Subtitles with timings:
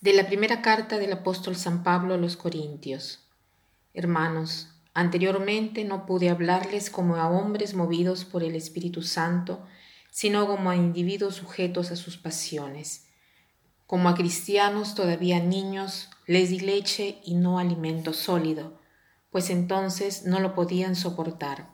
[0.00, 3.26] De la primera carta del apóstol San Pablo a los Corintios.
[3.94, 9.66] Hermanos, anteriormente no pude hablarles como a hombres movidos por el Espíritu Santo,
[10.12, 13.08] sino como a individuos sujetos a sus pasiones.
[13.88, 18.78] Como a cristianos todavía niños, les di leche y no alimento sólido,
[19.30, 21.70] pues entonces no lo podían soportar.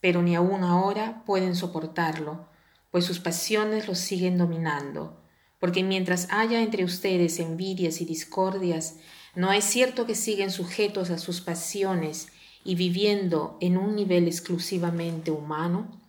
[0.00, 2.48] Pero ni aun ahora pueden soportarlo,
[2.90, 5.21] pues sus pasiones los siguen dominando
[5.62, 8.96] porque mientras haya entre ustedes envidias y discordias,
[9.36, 12.32] no es cierto que siguen sujetos a sus pasiones
[12.64, 16.00] y viviendo en un nivel exclusivamente humano?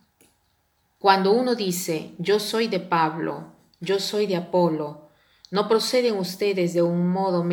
[0.98, 5.10] Cuando uno dice yo soy de Pablo, yo soy de Apolo,
[5.52, 7.46] ¿no proceden ustedes de un modo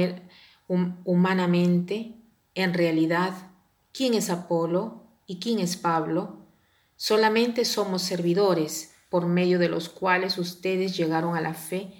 [1.05, 2.15] humanamente?
[2.55, 3.51] En realidad,
[3.93, 6.47] ¿quién es Apolo y quién es Pablo?
[6.95, 11.91] Solamente somos servidores por medio de los cuales ustedes llegaron a la fe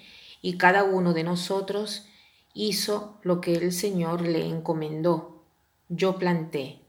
[0.42, 2.06] y cada uno de nosotros
[2.54, 5.44] hizo lo que el Señor le encomendó.
[5.90, 6.80] Yo planté,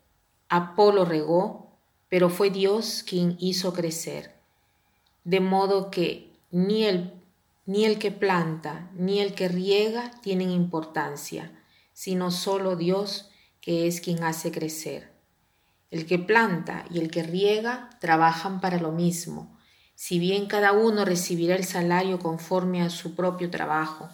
[0.49, 1.73] Apolo regó,
[2.09, 4.37] pero fue Dios quien hizo crecer.
[5.25, 7.13] De modo que ni el,
[7.67, 11.51] ni el que planta ni el que riega tienen importancia,
[11.93, 13.29] sino solo Dios
[13.61, 15.11] que es quien hace crecer.
[15.91, 19.59] El que planta y el que riega trabajan para lo mismo,
[19.95, 24.09] si bien cada uno recibirá el salario conforme a su propio trabajo.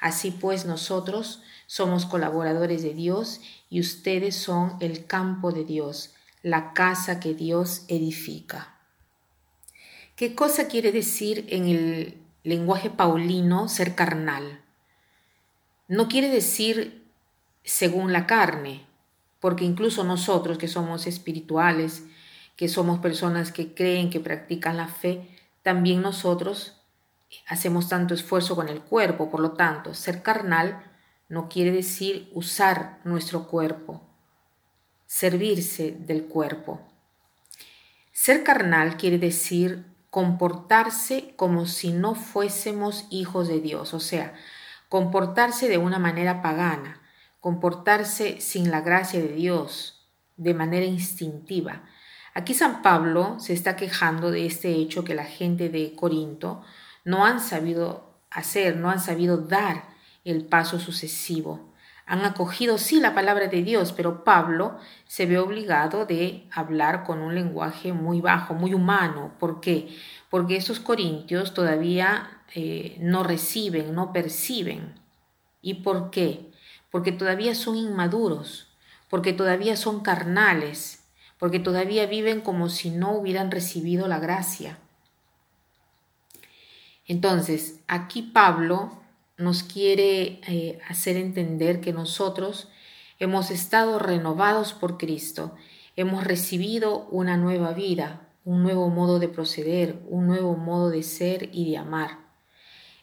[0.00, 6.72] Así pues nosotros somos colaboradores de Dios y ustedes son el campo de Dios, la
[6.72, 8.76] casa que Dios edifica.
[10.14, 14.60] ¿Qué cosa quiere decir en el lenguaje paulino ser carnal?
[15.88, 17.04] No quiere decir
[17.64, 18.86] según la carne,
[19.40, 22.04] porque incluso nosotros que somos espirituales,
[22.56, 25.28] que somos personas que creen, que practican la fe,
[25.62, 26.80] también nosotros
[27.46, 29.30] hacemos tanto esfuerzo con el cuerpo.
[29.30, 30.82] Por lo tanto, ser carnal
[31.28, 34.02] no quiere decir usar nuestro cuerpo,
[35.06, 36.80] servirse del cuerpo.
[38.12, 44.34] Ser carnal quiere decir comportarse como si no fuésemos hijos de Dios, o sea,
[44.88, 47.02] comportarse de una manera pagana,
[47.40, 51.82] comportarse sin la gracia de Dios, de manera instintiva,
[52.36, 56.60] Aquí San Pablo se está quejando de este hecho que la gente de Corinto
[57.02, 59.84] no han sabido hacer, no han sabido dar
[60.22, 61.72] el paso sucesivo.
[62.04, 64.76] Han acogido sí la palabra de Dios, pero Pablo
[65.06, 69.32] se ve obligado de hablar con un lenguaje muy bajo, muy humano.
[69.38, 69.88] ¿Por qué?
[70.28, 75.00] Porque estos corintios todavía eh, no reciben, no perciben.
[75.62, 76.52] ¿Y por qué?
[76.90, 78.76] Porque todavía son inmaduros,
[79.08, 81.05] porque todavía son carnales,
[81.38, 84.78] porque todavía viven como si no hubieran recibido la gracia.
[87.06, 88.92] Entonces, aquí Pablo
[89.36, 92.68] nos quiere eh, hacer entender que nosotros
[93.18, 95.54] hemos estado renovados por Cristo,
[95.94, 101.50] hemos recibido una nueva vida, un nuevo modo de proceder, un nuevo modo de ser
[101.52, 102.18] y de amar.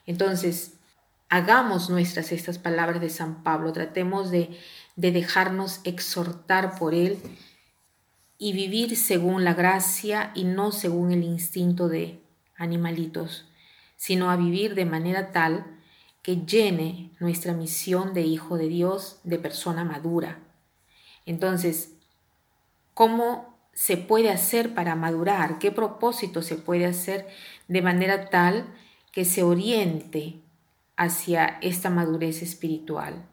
[0.06, 0.74] Entonces,
[1.28, 4.58] hagamos nuestras estas palabras de San Pablo, tratemos de,
[4.96, 7.18] de dejarnos exhortar por Él
[8.38, 12.20] y vivir según la gracia y no según el instinto de
[12.56, 13.46] animalitos,
[13.96, 15.66] sino a vivir de manera tal
[16.22, 20.38] que llene nuestra misión de hijo de Dios de persona madura.
[21.26, 21.92] Entonces,
[22.94, 25.58] ¿cómo se puede hacer para madurar?
[25.58, 27.28] ¿Qué propósito se puede hacer
[27.68, 28.66] de manera tal
[29.12, 30.40] que se oriente
[30.96, 33.26] hacia esta madurez espiritual?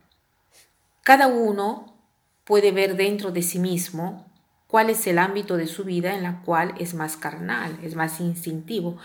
[1.04, 1.96] Cada uno
[2.44, 4.31] puede ver dentro de sí mismo
[4.72, 8.22] cuál es el ámbito de su vida en la cual es más carnal, es más
[8.22, 8.98] instintivo.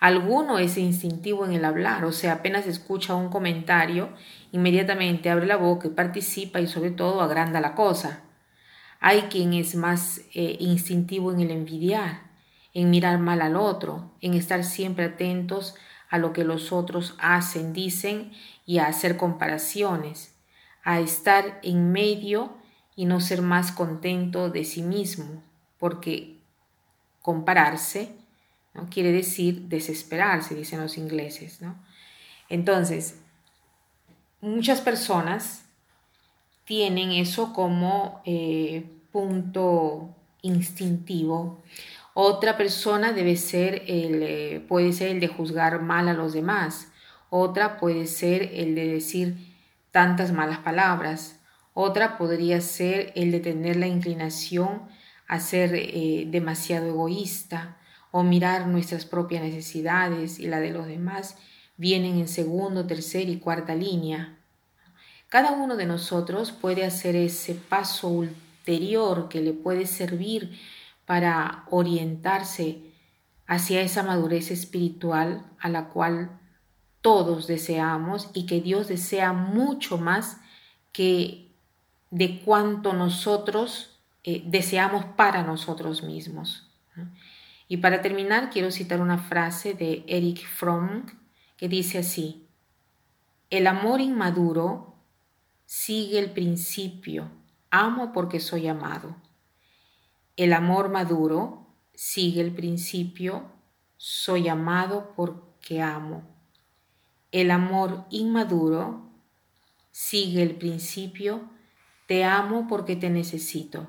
[0.00, 4.08] Alguno es instintivo en el hablar, o sea, apenas escucha un comentario,
[4.50, 8.24] inmediatamente abre la boca y participa y sobre todo agranda la cosa.
[8.98, 12.22] Hay quien es más eh, instintivo en el envidiar,
[12.74, 15.76] en mirar mal al otro, en estar siempre atentos
[16.10, 18.32] a lo que los otros hacen, dicen
[18.66, 20.34] y a hacer comparaciones,
[20.82, 22.60] a estar en medio
[22.94, 25.42] y no ser más contento de sí mismo,
[25.78, 26.38] porque
[27.22, 28.14] compararse
[28.74, 28.88] ¿no?
[28.90, 31.60] quiere decir desesperarse, dicen los ingleses.
[31.62, 31.76] ¿no?
[32.48, 33.18] Entonces,
[34.40, 35.64] muchas personas
[36.64, 41.62] tienen eso como eh, punto instintivo.
[42.14, 46.88] Otra persona debe ser el, eh, puede ser el de juzgar mal a los demás.
[47.30, 49.36] Otra puede ser el de decir
[49.90, 51.40] tantas malas palabras.
[51.74, 54.82] Otra podría ser el de tener la inclinación
[55.26, 57.78] a ser eh, demasiado egoísta
[58.10, 61.36] o mirar nuestras propias necesidades y la de los demás
[61.76, 64.38] vienen en segundo, tercera y cuarta línea.
[65.28, 70.58] Cada uno de nosotros puede hacer ese paso ulterior que le puede servir
[71.06, 72.82] para orientarse
[73.46, 76.38] hacia esa madurez espiritual a la cual
[77.00, 80.36] todos deseamos y que Dios desea mucho más
[80.92, 81.51] que
[82.12, 86.70] de cuanto nosotros eh, deseamos para nosotros mismos.
[87.68, 91.06] Y para terminar, quiero citar una frase de Eric Fromm
[91.56, 92.46] que dice así,
[93.48, 94.94] el amor inmaduro
[95.64, 97.30] sigue el principio,
[97.70, 99.16] amo porque soy amado.
[100.36, 103.50] El amor maduro sigue el principio,
[103.96, 106.24] soy amado porque amo.
[107.30, 109.08] El amor inmaduro
[109.90, 111.48] sigue el principio,
[112.06, 113.88] te amo porque te necesito.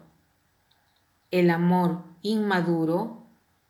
[1.32, 3.26] El amor inmaduro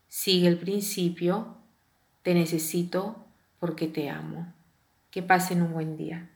[0.07, 1.57] sigue el principio,
[2.21, 3.25] te necesito
[3.59, 4.53] porque te amo.
[5.11, 6.29] Que pasen un buen día.